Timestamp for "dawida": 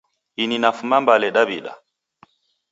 1.35-1.73